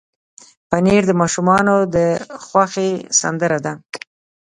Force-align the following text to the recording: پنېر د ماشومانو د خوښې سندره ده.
پنېر 0.69 1.01
د 1.07 1.11
ماشومانو 1.21 1.75
د 1.95 1.97
خوښې 2.45 2.89
سندره 3.19 3.59
ده. 3.65 3.73